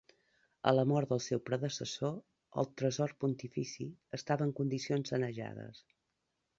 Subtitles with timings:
[0.69, 2.17] A la mort del seu predecessor
[2.63, 3.89] el tresor pontifici
[4.21, 5.89] estava en condicions sanejades.